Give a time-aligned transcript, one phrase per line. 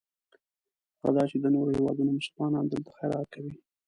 [1.01, 3.53] هغه دا چې د نورو هېوادونو مسلمانان دلته خیرات کوي.